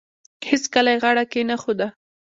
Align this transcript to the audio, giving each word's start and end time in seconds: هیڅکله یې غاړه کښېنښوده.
هیڅکله 0.49 0.89
یې 0.93 0.99
غاړه 1.03 1.23
کښېنښوده. 1.31 1.87